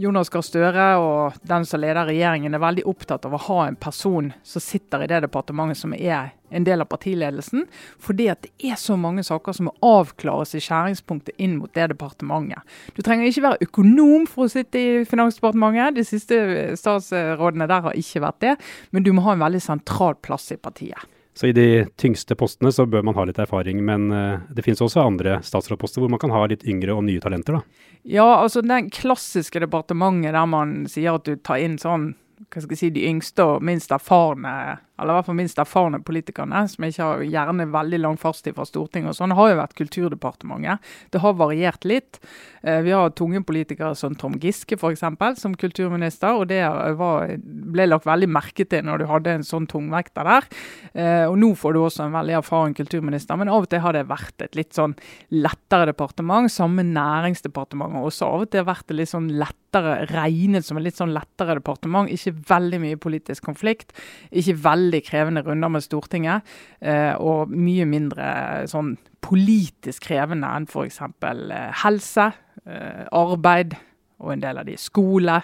Jonas 0.00 0.30
Gahr 0.32 0.42
Støre 0.42 0.86
og 0.98 1.36
den 1.46 1.66
som 1.68 1.80
leder 1.82 2.08
regjeringen 2.08 2.56
er 2.56 2.62
veldig 2.62 2.86
opptatt 2.90 3.26
av 3.28 3.36
å 3.36 3.42
ha 3.46 3.58
en 3.66 3.78
person 3.78 4.32
som 4.46 4.62
sitter 4.62 5.04
i 5.04 5.08
det 5.10 5.20
departementet 5.26 5.78
som 5.78 5.94
er 5.94 6.32
en 6.50 6.66
del 6.66 6.82
av 6.82 6.90
partiledelsen. 6.90 7.66
Fordi 8.02 8.28
at 8.32 8.42
det 8.42 8.70
er 8.70 8.78
så 8.80 8.98
mange 8.98 9.22
saker 9.26 9.56
som 9.56 9.68
må 9.68 9.74
avklares 9.86 10.56
i 10.58 10.62
skjæringspunktet 10.62 11.38
inn 11.42 11.58
mot 11.60 11.72
det 11.78 11.92
departementet. 11.94 12.62
Du 12.98 13.02
trenger 13.06 13.30
ikke 13.30 13.46
være 13.46 13.68
økonom 13.68 14.26
for 14.30 14.46
å 14.46 14.52
sitte 14.52 14.82
i 14.82 15.04
Finansdepartementet. 15.08 15.98
De 15.98 16.06
siste 16.06 16.40
statsrådene 16.78 17.70
der 17.70 17.86
har 17.86 17.98
ikke 17.98 18.24
vært 18.26 18.42
det. 18.42 18.56
Men 18.90 19.06
du 19.06 19.12
må 19.14 19.26
ha 19.26 19.36
en 19.36 19.46
veldig 19.46 19.62
sentral 19.62 20.18
plass 20.18 20.50
i 20.54 20.58
partiet. 20.58 21.15
Så 21.36 21.50
i 21.50 21.52
de 21.52 21.84
tyngste 22.00 22.32
postene 22.38 22.72
så 22.72 22.86
bør 22.88 23.02
man 23.04 23.16
ha 23.18 23.26
litt 23.28 23.38
erfaring, 23.42 23.82
men 23.84 24.08
uh, 24.08 24.44
det 24.48 24.64
finnes 24.64 24.80
også 24.80 25.02
andre 25.04 25.38
statsrådposter 25.44 26.00
hvor 26.00 26.12
man 26.12 26.20
kan 26.22 26.32
ha 26.32 26.46
litt 26.48 26.64
yngre 26.64 26.96
og 26.96 27.04
nye 27.04 27.20
talenter, 27.20 27.58
da? 27.58 27.90
Ja, 28.08 28.28
altså 28.40 28.62
den 28.64 28.88
klassiske 28.94 29.60
departementet 29.60 30.32
der 30.32 30.48
man 30.48 30.78
sier 30.88 31.18
at 31.18 31.28
du 31.28 31.36
tar 31.36 31.60
inn 31.60 31.76
sånn 31.82 32.14
hva 32.36 32.60
skal 32.60 32.74
jeg 32.74 32.80
si, 32.80 32.90
de 32.92 33.04
yngste 33.08 33.44
og 33.44 33.62
minst 33.64 33.92
erfarne 33.92 34.52
eller 34.96 35.12
i 35.12 35.18
hvert 35.18 35.28
fall 35.28 35.38
minst 35.38 35.60
erfarne 35.60 36.00
politikerne, 36.04 36.62
som 36.72 36.86
ikke 36.86 37.08
har 37.08 37.24
gjerne 37.26 37.68
veldig 37.72 38.00
lang 38.02 38.18
fartstid 38.20 38.56
fra 38.56 38.66
Stortinget, 38.68 39.12
og 39.12 39.18
sånn, 39.18 39.34
har 39.36 39.50
jo 39.52 39.58
vært 39.60 39.76
Kulturdepartementet. 39.76 40.92
Det 41.12 41.20
har 41.20 41.36
variert 41.36 41.84
litt. 41.84 42.20
Eh, 42.62 42.80
vi 42.86 42.94
har 42.94 43.12
tunge 43.16 43.42
politikere 43.46 43.94
som 43.98 44.16
Tom 44.18 44.38
Giske 44.40 44.78
f.eks. 44.78 45.04
som 45.40 45.54
kulturminister, 45.54 46.40
og 46.40 46.48
det 46.50 46.62
var, 46.98 47.36
ble 47.38 47.88
lagt 47.88 48.08
veldig 48.08 48.30
merke 48.30 48.64
til 48.64 48.86
når 48.86 49.02
du 49.02 49.06
hadde 49.10 49.36
en 49.36 49.46
sånn 49.46 49.68
tungvekter 49.70 50.26
der. 50.26 50.48
Eh, 50.94 51.24
og 51.28 51.36
nå 51.40 51.52
får 51.58 51.76
du 51.76 51.82
også 51.82 52.06
en 52.06 52.16
veldig 52.16 52.38
erfaren 52.40 52.76
kulturminister, 52.76 53.38
men 53.38 53.52
av 53.52 53.66
og 53.66 53.70
til 53.70 53.84
har 53.84 53.96
det 53.96 54.06
vært 54.08 54.46
et 54.46 54.58
litt 54.58 54.72
sånn 54.76 54.96
lettere 55.34 55.90
departement, 55.92 56.50
samme 56.52 56.86
næringsdepartementet 56.86 58.06
også 58.06 58.32
av 58.32 58.46
og 58.46 58.50
til 58.50 58.64
har 58.64 58.70
vært 58.70 58.88
det 58.88 58.98
litt 59.00 59.12
sånn 59.12 59.28
lettere, 59.36 59.98
regnet 60.08 60.64
som 60.64 60.78
et 60.80 60.86
litt 60.86 60.98
sånn 60.98 61.12
lettere 61.12 61.58
departement. 61.58 62.08
Ikke 62.08 62.32
veldig 62.48 62.80
mye 62.80 63.00
politisk 63.00 63.44
konflikt. 63.44 63.92
ikke 64.30 64.56
veldig 64.64 64.85
veldig 64.86 65.02
krevende 65.06 65.42
runder 65.42 65.72
med 65.72 65.84
Stortinget. 65.84 66.42
Eh, 66.80 67.14
og 67.18 67.50
mye 67.50 67.86
mindre 67.88 68.66
sånn 68.70 68.96
politisk 69.24 70.06
krevende 70.06 70.48
enn 70.48 70.66
f.eks. 70.70 71.00
Eh, 71.02 71.72
helse, 71.82 72.30
eh, 72.66 73.06
arbeid 73.12 73.76
og 74.20 74.32
en 74.32 74.44
del 74.44 74.58
av 74.58 74.66
de 74.66 74.76
skole, 74.76 75.42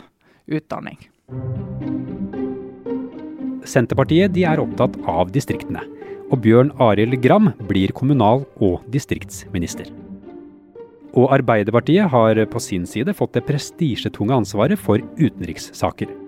utdanning. 0.53 0.99
Senterpartiet 3.65 4.33
de 4.35 4.45
er 4.45 4.61
opptatt 4.63 4.97
av 5.09 5.31
distriktene. 5.33 5.85
Og 6.33 6.41
Bjørn 6.43 6.73
Arild 6.81 7.21
Gram 7.23 7.53
blir 7.69 7.93
kommunal- 7.93 8.47
og 8.61 8.83
distriktsminister. 8.91 9.91
Og 11.13 11.29
Arbeiderpartiet 11.29 12.09
har 12.09 12.41
på 12.49 12.61
sin 12.61 12.87
side 12.87 13.13
fått 13.15 13.35
det 13.37 13.45
prestisjetunge 13.45 14.33
ansvaret 14.33 14.81
for 14.81 14.99
utenrikssaker. 15.21 16.22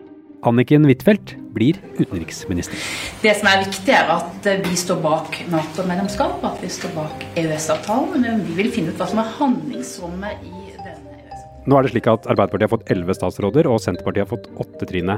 Anniken 0.44 0.84
Huitfeldt 0.84 1.34
blir 1.54 1.78
utenriksminister. 1.96 2.76
Det 3.22 3.32
som 3.38 3.48
er 3.48 3.62
viktig, 3.62 3.94
er 3.94 4.10
at 4.12 4.48
vi 4.66 4.76
står 4.76 4.98
bak 5.04 5.38
Nato-medlemskap, 5.52 6.42
at 6.44 6.60
vi 6.60 6.70
står 6.72 6.92
bak 6.96 7.24
EØS-avtalen. 7.40 8.20
Men 8.20 8.42
vi 8.48 8.58
vil 8.58 8.72
finne 8.74 8.92
ut 8.92 9.00
hva 9.00 9.08
som 9.08 9.22
er 9.22 9.30
handlingsrommet 9.38 10.44
i 10.44 10.74
denne 10.76 11.14
EØS-avtalen. 11.14 11.64
Nå 11.64 11.78
er 11.78 11.86
det 11.86 11.94
slik 11.94 12.10
at 12.12 12.28
Arbeiderpartiet 12.28 12.68
har 12.68 12.74
fått 12.74 12.92
elleve 12.92 13.16
statsråder, 13.16 13.70
og 13.70 13.80
Senterpartiet 13.80 14.26
har 14.26 14.32
fått 14.34 14.50
åtte, 14.66 14.90
Trine. 14.90 15.16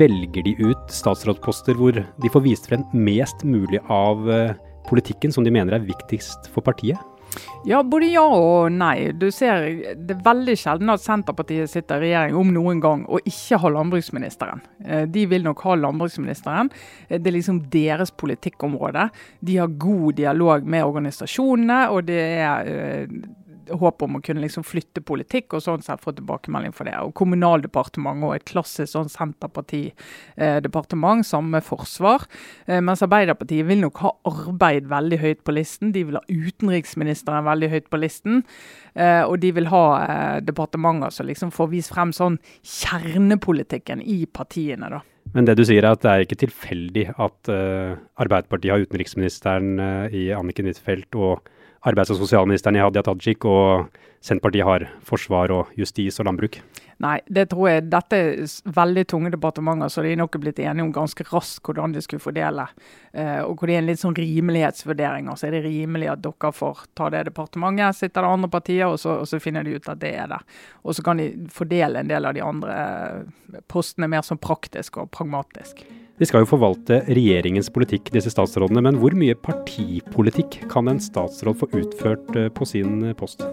Velger 0.00 0.46
de 0.46 0.56
ut 0.60 0.92
statsrådsposter 0.94 1.78
hvor 1.78 1.96
de 2.00 2.32
får 2.34 2.44
vist 2.44 2.66
frem 2.70 2.82
mest 2.94 3.46
mulig 3.46 3.80
av 3.90 4.26
eh, 4.30 4.58
politikken 4.90 5.34
som 5.34 5.46
de 5.46 5.54
mener 5.54 5.78
er 5.78 5.86
viktigst 5.86 6.50
for 6.54 6.66
partiet? 6.66 7.09
Ja, 7.68 7.82
både 7.84 8.08
ja 8.08 8.24
og 8.24 8.70
nei. 8.72 9.12
Du 9.12 9.28
ser, 9.34 9.66
Det 9.96 10.14
er 10.16 10.22
veldig 10.24 10.56
sjelden 10.58 10.92
at 10.92 11.02
Senterpartiet 11.04 11.70
sitter 11.70 12.00
i 12.00 12.08
regjering 12.08 12.38
om 12.40 12.52
noen 12.54 12.80
gang 12.80 13.04
og 13.06 13.26
ikke 13.28 13.58
har 13.60 13.74
landbruksministeren. 13.74 14.62
Eh, 14.84 15.04
de 15.06 15.26
vil 15.28 15.44
nok 15.44 15.60
ha 15.66 15.76
landbruksministeren. 15.76 16.70
Eh, 17.08 17.18
det 17.18 17.30
er 17.30 17.36
liksom 17.36 17.60
deres 17.70 18.10
politikkområde. 18.10 19.10
De 19.40 19.58
har 19.60 19.68
god 19.68 20.16
dialog 20.16 20.64
med 20.64 20.84
organisasjonene. 20.84 21.90
og 21.90 22.06
det 22.06 22.20
er 22.20 22.66
eh, 22.66 23.06
håp 23.68 24.02
om 24.02 24.16
å 24.16 24.20
kunne 24.24 24.40
liksom 24.42 24.64
flytte 24.66 25.00
politikk 25.06 25.54
og 25.56 25.62
sånn 25.64 25.82
sett 25.84 26.02
få 26.02 26.12
tilbakemelding 26.16 26.72
for 26.76 26.84
det. 26.88 26.96
Og 27.00 27.14
Kommunaldepartementet 27.18 28.28
og 28.28 28.34
et 28.36 28.48
klassisk 28.48 28.92
sånn 28.94 29.12
Senterpartidepartement, 29.12 31.26
sammen 31.26 31.50
med 31.56 31.64
forsvar. 31.66 32.20
Eh, 32.66 32.80
mens 32.84 33.04
Arbeiderpartiet 33.04 33.66
vil 33.68 33.80
nok 33.84 33.96
ha 34.04 34.10
arbeid 34.30 34.84
veldig 34.90 35.18
høyt 35.22 35.42
på 35.46 35.52
listen. 35.56 35.86
De 35.94 36.02
vil 36.08 36.18
ha 36.18 36.24
utenriksministeren 36.28 37.48
veldig 37.48 37.68
høyt 37.74 37.88
på 37.92 37.98
listen. 38.00 38.34
Eh, 38.94 39.24
og 39.24 39.36
de 39.42 39.50
vil 39.56 39.66
ha 39.72 39.84
eh, 40.00 40.38
departementer 40.44 41.10
som 41.14 41.24
liksom 41.28 41.50
får 41.54 41.68
vist 41.74 41.92
frem 41.94 42.10
sånn 42.16 42.36
kjernepolitikken 42.66 43.98
i 44.02 44.18
partiene. 44.26 44.86
da. 44.90 45.00
Men 45.34 45.44
det 45.46 45.54
du 45.60 45.64
sier 45.66 45.82
er 45.84 45.92
at 45.94 46.02
det 46.02 46.10
er 46.10 46.20
ikke 46.24 46.40
tilfeldig 46.40 47.04
at 47.22 47.40
Arbeiderpartiet 48.18 48.72
har 48.72 48.82
utenriksministeren 48.82 49.68
i 50.16 50.32
Anniken 50.34 50.66
Huitfeldt 50.66 51.14
og 51.14 51.32
arbeids- 51.86 52.12
og 52.12 52.20
sosialministeren 52.20 52.76
i 52.76 52.84
Hadia 52.84 53.02
Tajik, 53.02 53.44
og 53.48 53.88
Senterpartiet 54.20 54.66
har 54.68 54.84
forsvar 55.06 55.52
og 55.54 55.70
justis 55.80 56.20
og 56.20 56.28
landbruk? 56.28 56.60
Nei, 57.00 57.14
det 57.32 57.46
tror 57.48 57.70
jeg. 57.70 57.84
Dette 57.88 58.16
er 58.20 58.72
veldig 58.76 59.06
tunge 59.08 59.30
departementer, 59.32 59.88
så 59.88 60.02
de 60.04 60.10
er 60.12 60.18
nok 60.20 60.36
blitt 60.42 60.58
enige 60.60 60.84
om 60.84 60.90
ganske 60.92 61.24
raskt 61.30 61.64
hvordan 61.64 61.94
de 61.94 62.02
skulle 62.04 62.20
fordele. 62.20 62.66
Eh, 63.16 63.38
og 63.40 63.54
hvor 63.54 63.70
det 63.70 63.78
er 63.78 63.80
en 63.80 63.88
litt 63.88 64.02
sånn 64.02 64.18
rimelighetsvurdering. 64.18 65.30
Altså 65.32 65.48
er 65.48 65.56
det 65.56 65.62
rimelig 65.64 66.10
at 66.12 66.20
dere 66.26 66.52
får 66.52 66.84
ta 66.98 67.08
det 67.14 67.24
departementet, 67.30 67.96
sitter 67.96 68.26
det 68.26 68.34
andre 68.34 68.52
partier, 68.52 68.84
og 68.92 69.00
så, 69.00 69.16
og 69.22 69.30
så 69.30 69.40
finner 69.40 69.64
de 69.64 69.78
ut 69.78 69.88
at 69.88 70.02
det 70.02 70.12
er 70.20 70.28
det. 70.34 70.42
Og 70.84 70.98
så 70.98 71.06
kan 71.06 71.22
de 71.22 71.30
fordele 71.54 72.04
en 72.04 72.12
del 72.12 72.28
av 72.28 72.36
de 72.36 72.44
andre 72.44 72.76
eh, 72.76 73.64
postene 73.72 74.10
mer 74.12 74.26
sånn 74.26 74.42
praktisk 74.44 75.00
og 75.00 75.08
pragmatisk. 75.16 75.80
De 76.20 76.26
skal 76.28 76.42
jo 76.42 76.50
forvalte 76.50 76.98
regjeringens 77.08 77.70
politikk, 77.72 78.10
disse 78.12 78.28
statsrådene. 78.28 78.82
Men 78.84 78.98
hvor 79.00 79.14
mye 79.16 79.32
partipolitikk 79.40 80.58
kan 80.68 80.90
en 80.92 81.00
statsråd 81.00 81.56
få 81.62 81.70
utført 81.80 82.36
eh, 82.36 82.50
på 82.52 82.68
sin 82.68 83.06
post? 83.16 83.46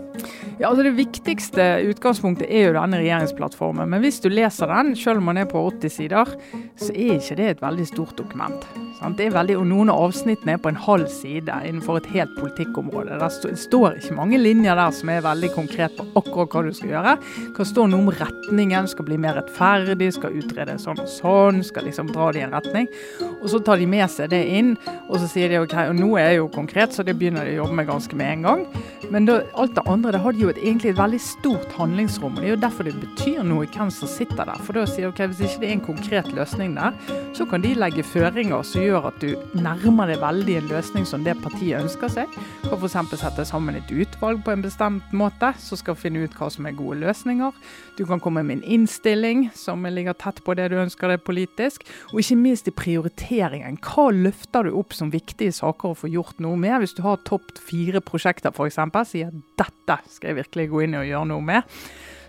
Ja, 0.59 0.67
altså 0.73 0.83
Det 0.83 0.97
viktigste 0.97 1.67
utgangspunktet 1.87 2.49
er 2.51 2.67
jo 2.67 2.75
denne 2.75 2.99
regjeringsplattformen. 2.99 3.87
Men 3.87 4.03
hvis 4.03 4.19
du 4.19 4.27
leser 4.33 4.67
den, 4.73 4.97
selv 4.99 5.23
om 5.23 5.31
den 5.31 5.45
er 5.45 5.47
på 5.47 5.63
80 5.69 5.95
sider, 5.95 6.35
så 6.75 6.91
er 6.91 7.15
ikke 7.15 7.39
det 7.39 7.49
et 7.53 7.63
veldig 7.63 7.87
stort 7.87 8.19
dokument. 8.19 8.67
Det 8.97 9.27
er 9.27 9.33
veldig, 9.35 9.55
og 9.59 9.65
Noen 9.69 9.91
av 9.93 9.99
avsnittene 10.07 10.55
er 10.55 10.61
på 10.61 10.71
en 10.71 10.79
halv 10.81 11.05
side 11.13 11.53
innenfor 11.67 11.99
et 11.99 12.07
helt 12.15 12.31
politikkområde. 12.39 13.19
Det 13.21 13.53
står 13.61 13.99
ikke 13.99 14.15
mange 14.17 14.39
linjer 14.41 14.77
der 14.77 14.93
som 14.95 15.11
er 15.13 15.21
veldig 15.25 15.51
konkret 15.53 15.93
på 15.97 16.05
akkurat 16.17 16.55
hva 16.55 16.63
du 16.65 16.71
skal 16.73 16.93
gjøre. 16.95 17.13
Det 17.19 17.51
kan 17.59 17.69
stå 17.69 17.85
noe 17.91 18.01
om 18.01 18.09
retningen, 18.09 18.89
skal 18.89 19.05
bli 19.05 19.19
mer 19.21 19.37
rettferdig, 19.37 20.09
skal 20.15 20.39
utrede 20.41 20.79
sånn 20.81 21.03
og 21.03 21.11
sånn, 21.13 21.61
skal 21.67 21.85
liksom 21.85 22.09
dra 22.09 22.31
det 22.33 22.41
i 22.41 22.47
en 22.47 22.55
retning. 22.57 22.89
Og 23.37 23.47
Så 23.53 23.61
tar 23.61 23.77
de 23.77 23.85
med 23.89 24.09
seg 24.09 24.31
det 24.33 24.41
inn, 24.57 24.73
og 25.07 25.21
så 25.21 25.29
sier 25.29 25.53
de 25.53 25.61
OK, 25.61 25.77
og 25.91 25.95
nå 25.97 26.09
er 26.17 26.31
jeg 26.31 26.41
jo 26.41 26.49
konkret, 26.57 26.93
så 26.93 27.05
det 27.05 27.17
begynner 27.19 27.45
de 27.45 27.53
å 27.53 27.61
jobbe 27.63 27.77
med 27.77 27.89
ganske 27.91 28.17
med 28.17 28.33
en 28.33 28.47
gang. 28.49 28.65
Men 29.13 29.29
da, 29.29 29.37
alt 29.61 29.77
det 29.77 29.85
andre 29.87 30.15
det 30.15 30.23
har 30.25 30.33
de 30.33 30.43
jo 30.43 30.51
et, 30.51 30.63
egentlig 30.63 30.95
et 30.95 30.99
veldig 30.99 31.21
stort 31.21 31.77
handlingsrom. 31.77 32.33
og 32.33 32.41
Det 32.41 32.49
er 32.49 32.55
jo 32.55 32.63
derfor 32.65 32.89
det 32.89 32.97
betyr 32.97 33.45
noe 33.45 33.69
hvem 33.69 33.93
som 33.93 34.09
sitter 34.09 34.41
der. 34.41 34.65
For 34.65 34.73
da 34.73 34.87
sier 34.89 35.11
OK, 35.11 35.21
hvis 35.29 35.45
ikke 35.45 35.63
det 35.63 35.69
er 35.69 35.77
en 35.77 35.85
konkret 35.85 36.33
løsning 36.33 36.75
der, 36.75 36.97
så 37.37 37.45
kan 37.45 37.61
de 37.61 37.75
legge 37.77 38.03
føringer 38.03 38.65
som 38.65 38.86
gjør 38.87 39.09
at 39.09 39.19
du 39.21 39.35
nærmer 39.57 40.09
deg 40.09 40.21
veldig 40.21 40.55
en 40.59 40.69
løsning 40.71 41.05
som 41.07 41.23
det 41.25 41.35
partiet 41.43 41.81
ønsker 41.81 42.11
seg. 42.11 42.37
Du 42.63 42.69
kan 42.71 42.81
f.eks. 42.81 43.19
sette 43.21 43.45
sammen 43.47 43.77
et 43.77 43.91
utvalg 43.93 44.41
på 44.45 44.53
en 44.53 44.63
bestemt 44.65 45.13
måte 45.15 45.51
som 45.61 45.79
skal 45.79 45.97
finne 45.99 46.23
ut 46.25 46.35
hva 46.39 46.49
som 46.53 46.67
er 46.67 46.75
gode 46.77 46.99
løsninger. 47.03 47.53
Du 47.99 48.05
kan 48.09 48.21
komme 48.23 48.43
med 48.47 48.59
en 48.59 48.77
innstilling 48.77 49.47
som 49.57 49.85
ligger 49.85 50.17
tett 50.17 50.41
på 50.45 50.55
det 50.57 50.69
du 50.73 50.77
ønsker 50.81 51.13
deg 51.13 51.23
politisk. 51.27 51.85
Og 52.13 52.21
ikke 52.23 52.39
minst 52.39 52.69
i 52.69 52.75
prioriteringen. 52.75 53.79
Hva 53.83 54.09
løfter 54.15 54.67
du 54.67 54.75
opp 54.79 54.97
som 54.97 55.13
viktige 55.13 55.55
saker 55.55 55.93
å 55.93 55.99
få 56.01 56.11
gjort 56.11 56.41
noe 56.43 56.59
med? 56.59 56.79
Hvis 56.83 56.97
du 56.97 57.03
har 57.05 57.23
topp 57.27 57.55
fire 57.61 58.03
prosjekter 58.03 58.53
f.eks., 58.53 58.81
sier 59.07 59.33
dette 59.59 60.01
skal 60.11 60.31
jeg 60.31 60.41
virkelig 60.43 60.69
gå 60.71 60.85
inn 60.85 60.99
og 60.99 61.07
gjøre 61.07 61.31
noe 61.31 61.49
med, 61.53 61.79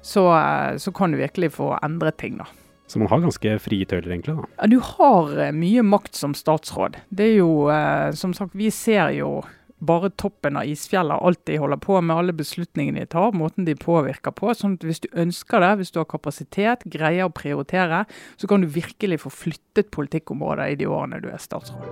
så, 0.05 0.29
eh, 0.37 0.79
så 0.79 0.95
kan 0.95 1.13
du 1.13 1.21
virkelig 1.21 1.55
få 1.59 1.75
endret 1.83 2.19
ting. 2.21 2.39
da. 2.39 2.49
Så 2.89 2.99
man 2.99 3.11
har 3.13 3.21
ganske 3.21 3.59
frie 3.61 3.85
tøyler, 3.85 4.09
egentlig? 4.15 4.39
da? 4.39 4.49
Ja, 4.57 4.67
Du 4.73 4.81
har 4.81 5.37
eh, 5.37 5.53
mye 5.53 5.85
makt 5.85 6.17
som 6.17 6.35
statsråd. 6.35 6.97
Det 7.13 7.35
er 7.35 7.39
jo, 7.43 7.69
eh, 7.69 8.11
som 8.17 8.33
sagt, 8.35 8.57
vi 8.57 8.71
ser 8.73 9.13
jo 9.19 9.43
bare 9.79 10.11
toppen 10.11 10.57
av 10.59 10.67
isfjellet, 10.67 11.21
alt 11.23 11.45
de 11.47 11.59
holder 11.61 11.79
på 11.79 12.01
med, 12.01 12.17
alle 12.17 12.35
beslutningene 12.35 13.05
de 13.05 13.11
tar, 13.13 13.37
måten 13.37 13.69
de 13.69 13.77
påvirker 13.79 14.35
på. 14.35 14.51
sånn 14.57 14.75
at 14.75 14.87
Hvis 14.89 15.05
du 15.05 15.09
ønsker 15.13 15.61
det, 15.61 15.77
hvis 15.79 15.93
du 15.93 16.01
har 16.01 16.09
kapasitet, 16.09 16.83
greier 16.89 17.29
å 17.29 17.35
prioritere, 17.35 18.07
så 18.37 18.49
kan 18.49 18.65
du 18.65 18.67
virkelig 18.67 19.21
få 19.21 19.31
flyttet 19.31 19.93
politikkområder 19.95 20.73
i 20.73 20.81
de 20.81 20.87
årene 20.87 21.21
du 21.23 21.29
er 21.29 21.39
statsråd. 21.39 21.85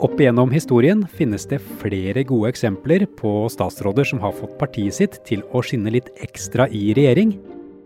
Opp 0.00 0.16
igjennom 0.16 0.50
historien 0.50 1.04
finnes 1.12 1.44
det 1.46 1.60
flere 1.80 2.24
gode 2.24 2.48
eksempler 2.48 3.06
på 3.18 3.48
statsråder 3.52 4.04
som 4.08 4.20
har 4.20 4.32
fått 4.32 4.58
partiet 4.58 4.96
sitt 4.96 5.18
til 5.28 5.44
å 5.52 5.60
skinne 5.60 5.92
litt 5.92 6.08
ekstra 6.24 6.66
i 6.72 6.94
regjering, 6.96 7.36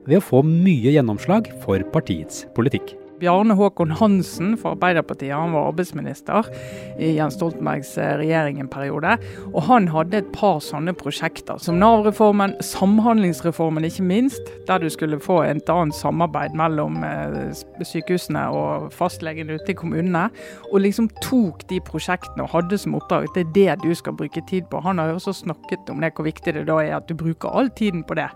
ved 0.08 0.20
å 0.20 0.24
få 0.24 0.44
mye 0.46 0.94
gjennomslag 0.94 1.50
for 1.64 1.82
partiets 1.94 2.44
politikk. 2.56 2.96
Bjarne 3.24 3.54
Håkon 3.54 3.94
Hansen 3.94 4.56
fra 4.58 4.72
Arbeiderpartiet 4.74 5.32
han 5.32 5.54
var 5.54 5.68
arbeidsminister 5.70 6.48
i 6.98 7.12
Jens 7.14 7.36
Stoltenbergs 7.38 7.92
eh, 7.98 8.16
regjering 8.18 8.58
en 8.60 8.68
periode. 8.68 9.14
og 9.52 9.62
Han 9.68 9.86
hadde 9.88 10.18
et 10.18 10.32
par 10.34 10.58
sånne 10.64 10.92
prosjekter, 10.98 11.60
som 11.62 11.78
Nav-reformen, 11.78 12.56
Samhandlingsreformen 12.64 13.86
ikke 13.86 14.06
minst, 14.08 14.50
der 14.66 14.82
du 14.82 14.88
skulle 14.90 15.20
få 15.22 15.40
et 15.46 15.70
annet 15.70 15.96
samarbeid 15.96 16.58
mellom 16.58 17.00
eh, 17.06 17.54
sykehusene 17.86 18.48
og 18.50 18.90
fastlegene 18.92 19.60
ute 19.60 19.72
i 19.72 19.78
kommunene. 19.78 20.26
Og 20.72 20.82
liksom 20.82 21.08
tok 21.22 21.64
de 21.70 21.80
prosjektene 21.86 22.44
og 22.44 22.52
hadde 22.56 22.82
som 22.82 22.98
oppdrag 22.98 23.30
at 23.30 23.38
det 23.38 23.46
er 23.46 23.78
det 23.78 23.86
du 23.86 23.94
skal 23.94 24.18
bruke 24.18 24.42
tid 24.50 24.66
på. 24.68 24.82
Han 24.82 24.98
har 24.98 25.14
jo 25.14 25.20
også 25.22 25.38
snakket 25.44 25.88
om 25.94 26.02
det, 26.02 26.12
hvor 26.18 26.26
viktig 26.26 26.58
det 26.58 26.66
da 26.68 26.82
er 26.82 26.98
at 26.98 27.08
du 27.08 27.14
bruker 27.16 27.54
all 27.54 27.70
tiden 27.78 28.02
på 28.04 28.18
det. 28.18 28.28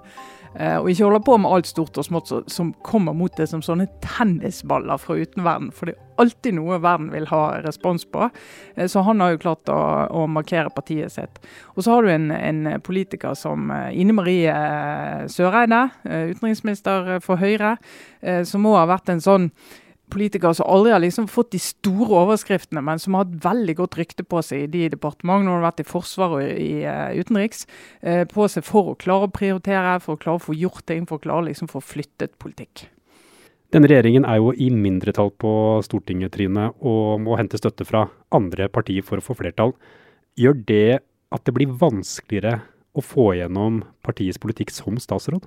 Eh, 0.54 0.76
og 0.78 0.88
ikke 0.90 1.06
holde 1.06 1.20
på 1.26 1.36
med 1.40 1.52
alt 1.52 1.68
stort 1.68 1.98
og 2.00 2.06
smått 2.06 2.32
som 2.50 2.72
kommer 2.86 3.16
mot 3.16 3.34
det 3.36 3.48
som 3.50 3.62
sånne 3.64 3.88
tennisballer 4.04 5.00
fra 5.00 5.18
utenverden. 5.18 5.70
For 5.74 5.90
det 5.90 5.96
er 5.96 6.22
alltid 6.24 6.56
noe 6.58 6.80
verden 6.82 7.10
vil 7.12 7.28
ha 7.30 7.42
respons 7.64 8.06
på. 8.08 8.30
Eh, 8.76 8.88
så 8.90 9.04
han 9.06 9.22
har 9.24 9.34
jo 9.34 9.42
klart 9.44 9.72
å, 9.72 9.80
å 10.08 10.26
markere 10.30 10.72
partiet 10.74 11.14
sitt. 11.14 11.42
Og 11.76 11.84
så 11.84 11.94
har 11.96 12.06
du 12.06 12.12
en, 12.14 12.30
en 12.34 12.70
politiker 12.84 13.36
som 13.38 13.70
eh, 13.74 13.90
Ine 14.00 14.16
Marie 14.16 14.54
Søreide, 15.30 15.88
utenriksminister 16.04 17.18
for 17.24 17.40
Høyre, 17.40 17.76
som 18.48 18.66
òg 18.66 18.80
har 18.80 18.88
vært 18.90 19.12
en 19.12 19.22
sånn 19.22 19.46
politikere 20.12 20.54
som 20.56 20.68
aldri 20.70 20.92
har 20.94 21.02
liksom 21.02 21.28
fått 21.30 21.52
de 21.54 21.60
store 21.62 22.08
overskriftene, 22.24 22.82
men 22.84 23.00
som 23.02 23.14
har 23.14 23.26
hatt 23.26 23.38
veldig 23.44 23.74
godt 23.80 23.98
rykte 24.00 24.24
på 24.26 24.42
seg 24.44 24.64
i 24.64 24.70
de 24.72 24.90
departementene, 24.94 25.48
når 25.48 25.56
de 25.56 25.58
har 25.58 25.66
vært 25.68 25.82
i 25.82 25.88
forsvar 25.88 26.36
og 26.38 26.44
i 26.44 26.70
uh, 26.84 27.16
utenriks, 27.18 27.66
uh, 28.06 28.22
på 28.30 28.46
seg 28.50 28.66
for 28.66 28.92
å 28.92 28.98
klare 29.00 29.28
å 29.28 29.32
prioritere, 29.34 29.98
for 30.04 30.16
å 30.16 30.22
klare 30.22 30.40
å 30.40 30.46
få 30.48 30.56
gjort 30.58 30.86
ting, 30.88 31.04
for 31.08 31.20
å 31.20 31.26
klare 31.26 31.48
liksom 31.50 31.70
få 31.70 31.82
flyttet 31.84 32.38
politikk. 32.42 32.86
Denne 33.68 33.90
regjeringen 33.90 34.24
er 34.24 34.38
jo 34.40 34.54
i 34.56 34.70
mindretall 34.72 35.28
på 35.36 35.52
Stortinget, 35.84 36.32
Trine, 36.38 36.70
og 36.80 37.20
må 37.20 37.36
hente 37.36 37.60
støtte 37.60 37.84
fra 37.84 38.06
andre 38.32 38.70
partier 38.72 39.04
for 39.04 39.20
å 39.20 39.24
få 39.24 39.36
flertall. 39.36 39.74
Gjør 40.40 40.56
det 40.70 41.00
at 41.34 41.44
det 41.44 41.52
blir 41.52 41.74
vanskeligere 41.76 42.62
å 42.96 43.04
få 43.04 43.34
gjennom 43.36 43.82
partiets 44.06 44.40
politikk 44.40 44.72
som 44.72 44.96
statsråd? 44.96 45.44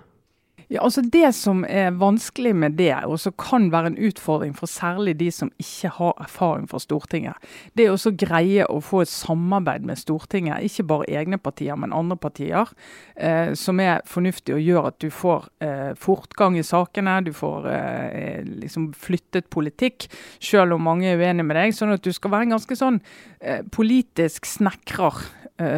Ja, 0.71 0.85
altså 0.85 1.01
Det 1.01 1.33
som 1.35 1.65
er 1.67 1.91
vanskelig 1.99 2.53
med 2.55 2.77
det, 2.79 2.93
og 3.03 3.19
som 3.19 3.33
kan 3.35 3.65
være 3.73 3.89
en 3.91 3.97
utfordring 4.07 4.53
for 4.55 4.71
særlig 4.71 5.17
de 5.19 5.27
som 5.31 5.49
ikke 5.59 5.89
har 5.97 6.13
erfaring 6.23 6.69
fra 6.71 6.79
Stortinget, 6.79 7.33
det 7.75 7.85
er 7.85 7.91
også 7.91 8.13
greie 8.15 8.63
å 8.63 8.77
få 8.79 9.01
et 9.03 9.11
samarbeid 9.11 9.83
med 9.83 9.99
Stortinget, 9.99 10.63
ikke 10.63 10.85
bare 10.87 11.09
egne 11.11 11.37
partier, 11.43 11.75
men 11.75 11.91
andre 11.91 12.15
partier, 12.15 12.71
eh, 13.17 13.51
som 13.53 13.83
er 13.83 13.99
fornuftig 14.07 14.55
og 14.55 14.63
gjør 14.63 14.87
at 14.93 14.99
du 15.03 15.09
får 15.11 15.49
eh, 15.59 15.91
fortgang 15.99 16.55
i 16.55 16.63
sakene, 16.63 17.17
du 17.27 17.33
får 17.35 17.67
eh, 17.67 18.39
liksom 18.63 18.93
flyttet 18.95 19.51
politikk, 19.51 20.07
selv 20.39 20.77
om 20.77 20.87
mange 20.87 21.11
er 21.11 21.19
uenige 21.19 21.49
med 21.51 21.59
deg. 21.59 21.75
Sånn 21.75 21.91
at 21.91 22.07
du 22.07 22.13
skal 22.15 22.31
være 22.31 22.47
en 22.47 22.55
ganske 22.55 22.79
sånn 22.79 23.03
eh, 23.41 23.59
politisk 23.75 24.47
snekrer 24.47 25.19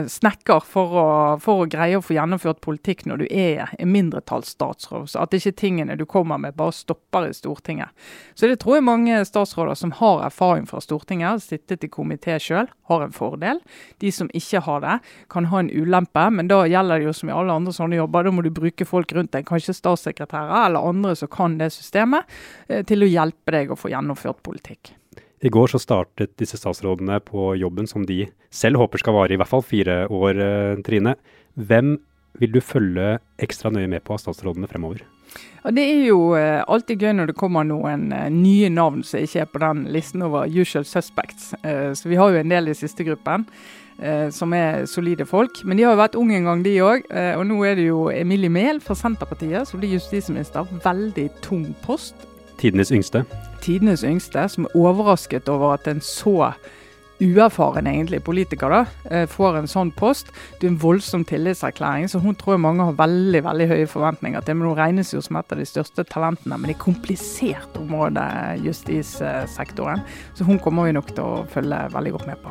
snekker 0.09 0.63
for 0.67 0.95
å, 0.99 1.07
for 1.43 1.63
å, 1.63 1.67
greie 1.69 1.97
å 1.97 2.03
få 2.03 2.15
gjennomført 2.15 2.61
politikk 2.63 3.05
når 3.09 3.23
du 3.23 3.25
er 3.29 3.73
en 3.77 3.91
mindretallsstatsråd. 3.93 5.09
Så 5.11 5.21
at 5.23 5.35
ikke 5.37 5.55
tingene 5.59 5.97
du 5.99 6.05
kommer 6.09 6.39
med 6.41 6.57
bare 6.59 6.75
stopper 6.75 7.29
i 7.29 7.35
Stortinget. 7.35 7.91
Så 8.33 8.49
det 8.49 8.59
tror 8.63 8.77
jeg 8.77 8.87
mange 8.87 9.19
statsråder 9.27 9.77
som 9.79 9.93
har 9.99 10.23
erfaring 10.27 10.65
fra 10.69 10.81
Stortinget, 10.83 11.29
har 11.29 11.43
sittet 11.43 11.85
i 11.85 11.91
komité 11.91 12.39
sjøl, 12.41 12.71
har 12.91 13.05
en 13.05 13.15
fordel. 13.15 13.61
De 14.03 14.11
som 14.13 14.31
ikke 14.33 14.63
har 14.65 14.83
det, 14.83 14.97
kan 15.33 15.51
ha 15.51 15.61
en 15.63 15.71
ulempe, 15.73 16.25
men 16.33 16.51
da 16.51 16.63
gjelder 16.69 17.01
det 17.01 17.09
jo 17.09 17.17
som 17.19 17.31
i 17.31 17.35
alle 17.35 17.59
andre 17.59 17.75
sånne 17.75 17.99
jobber. 17.99 18.27
Da 18.27 18.35
må 18.35 18.45
du 18.45 18.51
bruke 18.53 18.87
folk 18.87 19.13
rundt 19.15 19.33
deg, 19.35 19.47
kanskje 19.49 19.77
statssekretærer 19.77 20.67
eller 20.67 20.89
andre 20.93 21.15
som 21.19 21.31
kan 21.31 21.59
det 21.61 21.73
systemet, 21.75 22.27
eh, 22.67 22.83
til 22.87 23.05
å 23.05 23.13
hjelpe 23.13 23.55
deg 23.55 23.71
å 23.71 23.79
få 23.79 23.93
gjennomført 23.93 24.43
politikk. 24.45 24.95
I 25.43 25.49
går 25.51 25.73
så 25.73 25.79
startet 25.81 26.37
disse 26.39 26.55
statsrådene 26.55 27.17
på 27.27 27.51
jobben 27.59 27.87
som 27.89 28.05
de 28.07 28.21
selv 28.53 28.79
håper 28.79 29.01
skal 29.01 29.17
vare 29.17 29.35
i 29.35 29.39
hvert 29.39 29.51
fall 29.51 29.65
fire 29.65 30.05
år, 30.07 30.39
eh, 30.39 30.83
Trine. 30.87 31.17
Hvem 31.59 31.97
vil 32.39 32.53
du 32.53 32.61
følge 32.63 33.17
ekstra 33.43 33.71
nøye 33.73 33.89
med 33.91 34.05
på 34.07 34.15
av 34.15 34.23
statsrådene 34.23 34.69
fremover? 34.71 35.03
Ja, 35.65 35.71
det 35.75 35.83
er 35.83 36.07
jo 36.07 36.31
eh, 36.39 36.63
alltid 36.63 37.03
gøy 37.03 37.11
når 37.17 37.33
det 37.33 37.35
kommer 37.35 37.67
noen 37.67 38.13
eh, 38.15 38.29
nye 38.31 38.71
navn 38.71 39.03
som 39.03 39.19
ikke 39.19 39.43
er 39.43 39.51
på 39.51 39.59
den 39.59 39.83
listen 39.91 40.23
over 40.23 40.47
usual 40.47 40.87
suspects. 40.87 41.51
Så 41.59 42.07
vi 42.07 42.15
har 42.15 42.31
jo 42.31 42.39
en 42.39 42.55
del 42.55 42.71
i 42.71 42.77
siste 42.77 43.03
gruppen. 43.03 43.47
som 44.31 44.53
er 44.53 44.87
solide 44.89 45.25
folk. 45.25 45.63
Men 45.63 45.77
de 45.77 45.83
har 45.83 45.93
jo 45.93 46.01
vært 46.01 46.15
unge 46.17 46.35
en 46.35 46.43
gang, 46.43 46.63
de 46.63 46.81
òg. 46.81 47.05
Og 47.37 47.45
nå 47.45 47.63
er 47.63 47.75
det 47.75 47.85
jo 47.85 48.09
Emilie 48.09 48.49
Mehl 48.49 48.81
fra 48.81 48.95
Senterpartiet 48.95 49.67
som 49.69 49.79
blir 49.79 49.93
justisminister. 49.93 50.65
Veldig 50.83 51.29
tung 51.45 51.75
post. 51.85 52.15
Tidenes 52.57 52.91
yngste. 52.91 53.21
Tidenes 53.63 54.03
yngste, 54.03 54.47
som 54.51 54.67
er 54.67 54.79
overrasket 54.79 55.49
over 55.51 55.77
at 55.77 55.87
en 55.87 56.01
så 56.03 56.51
uerfaren 57.23 57.87
egentlig 57.87 58.23
politiker 58.23 58.69
da, 58.69 58.85
eh, 59.09 59.25
får 59.29 59.57
en 59.57 59.69
sånn 59.69 59.91
post. 59.95 60.31
Det 60.59 60.67
er 60.67 60.71
en 60.71 60.79
voldsom 60.79 61.23
tillitserklæring, 61.25 62.09
så 62.09 62.19
hun 62.21 62.35
tror 62.35 62.59
mange 62.59 62.83
har 62.83 62.93
veldig 62.93 63.43
veldig 63.43 63.67
høye 63.69 63.87
forventninger 63.87 64.43
til. 64.43 64.55
Men 64.55 64.67
hun 64.67 64.77
regnes 64.77 65.13
jo 65.13 65.21
som 65.21 65.37
et 65.37 65.51
av 65.51 65.57
de 65.57 65.65
største 65.65 66.03
talentene. 66.03 66.57
Men 66.57 66.69
det 66.69 66.75
er 66.75 66.83
komplisert 66.83 67.77
område, 67.79 68.23
justissektoren. 68.63 70.03
Så 70.33 70.45
hun 70.45 70.59
kommer 70.59 70.85
vi 70.85 70.97
nok 70.97 71.13
til 71.13 71.23
å 71.23 71.47
følge 71.47 71.91
veldig 71.93 72.11
godt 72.11 72.27
med 72.27 72.41
på. 72.43 72.49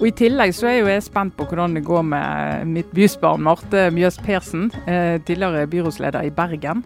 Og 0.00 0.06
I 0.06 0.10
tillegg 0.10 0.54
så 0.54 0.68
er 0.68 0.78
jo 0.80 0.86
jeg 0.86 1.02
spent 1.02 1.36
på 1.36 1.46
hvordan 1.46 1.74
det 1.74 1.84
går 1.84 2.02
med 2.04 2.66
mitt 2.66 2.92
bysbarn 2.92 3.42
Marte 3.42 3.90
Mjøs 3.90 4.18
Persen, 4.18 4.70
eh, 4.86 5.18
tidligere 5.18 5.66
byrådsleder 5.66 6.22
i 6.24 6.30
Bergen. 6.30 6.84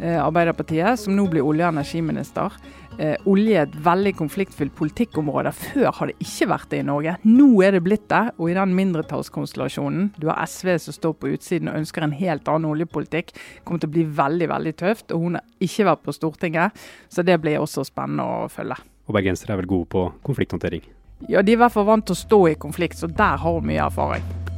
Eh, 0.00 0.18
Arbeiderpartiet, 0.18 0.98
som 0.98 1.14
nå 1.16 1.28
blir 1.30 1.44
olje- 1.46 1.66
og 1.68 1.74
energiminister. 1.74 2.52
Eh, 2.98 3.16
olje 3.26 3.56
er 3.58 3.66
et 3.66 3.76
veldig 3.84 4.12
konfliktfylt 4.16 4.74
politikkområde. 4.74 5.52
Før 5.54 5.92
har 5.94 6.10
det 6.10 6.16
ikke 6.22 6.48
vært 6.50 6.70
det 6.70 6.80
i 6.82 6.86
Norge. 6.86 7.16
Nå 7.24 7.62
er 7.62 7.72
det 7.72 7.82
blitt 7.82 8.08
det. 8.08 8.34
Og 8.38 8.50
i 8.50 8.54
den 8.54 8.74
mindretallskonstellasjonen, 8.74 10.12
du 10.18 10.28
har 10.28 10.42
SV 10.46 10.78
som 10.78 10.94
står 10.94 11.14
på 11.18 11.32
utsiden 11.34 11.70
og 11.70 11.78
ønsker 11.80 12.06
en 12.06 12.12
helt 12.12 12.48
annen 12.48 12.70
oljepolitikk, 12.70 13.34
kommer 13.64 13.80
til 13.80 13.90
å 13.90 13.96
bli 13.96 14.04
veldig 14.04 14.48
veldig 14.48 14.74
tøft. 14.76 15.10
Og 15.12 15.20
hun 15.20 15.38
har 15.40 15.44
ikke 15.60 15.88
vært 15.90 16.04
på 16.06 16.14
Stortinget, 16.14 16.86
så 17.08 17.24
det 17.26 17.40
blir 17.42 17.58
også 17.58 17.86
spennende 17.86 18.22
å 18.22 18.48
følge. 18.50 18.78
Og 19.06 19.14
bergensere 19.14 19.54
er 19.54 19.62
vel 19.62 19.70
gode 19.70 19.90
på 19.90 20.12
konflikthåndtering? 20.24 20.82
Ja, 21.28 21.42
de 21.42 21.52
er 21.52 21.58
i 21.58 21.62
hvert 21.62 21.72
fall 21.72 21.86
vant 21.86 22.06
til 22.06 22.14
å 22.14 22.24
stå 22.24 22.42
i 22.50 22.58
konflikt, 22.58 22.98
så 22.98 23.06
der 23.10 23.38
har 23.38 23.60
hun 23.60 23.66
mye 23.66 23.86
erfaring. 23.86 24.53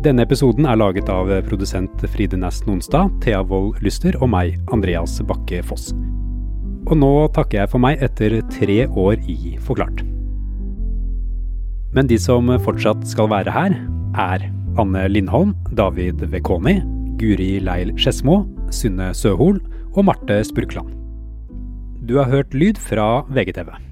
Denne 0.00 0.24
episoden 0.24 0.64
er 0.64 0.78
laget 0.80 1.10
av 1.12 1.28
produsent 1.44 2.00
Fride 2.08 2.38
Næss 2.40 2.62
Nonstad, 2.64 3.10
Thea 3.20 3.42
Wold 3.44 3.82
Lyster 3.84 4.16
og 4.24 4.30
meg, 4.32 4.54
Andreas 4.72 5.18
Bakke 5.28 5.58
Foss. 5.60 5.90
Og 6.88 6.94
nå 6.96 7.10
takker 7.36 7.58
jeg 7.58 7.68
for 7.68 7.84
meg 7.84 8.00
etter 8.00 8.38
tre 8.48 8.78
år 8.88 9.20
i 9.28 9.58
Forklart. 9.60 10.00
Men 11.92 12.08
de 12.08 12.16
som 12.16 12.48
fortsatt 12.64 13.04
skal 13.12 13.28
være 13.28 13.52
her, 13.52 13.76
er 14.16 14.46
Anne 14.80 15.04
Lindholm, 15.12 15.52
David 15.76 16.24
Vekoni, 16.32 16.78
Guri 17.20 17.50
Leil 17.60 17.92
Skedsmo, 18.00 18.46
Synne 18.72 19.12
Søhol 19.12 19.60
og 19.92 20.02
Marte 20.08 20.40
Spurkland. 20.48 20.96
Du 22.08 22.16
har 22.16 22.32
hørt 22.32 22.56
lyd 22.56 22.80
fra 22.80 23.26
VGTV. 23.28 23.89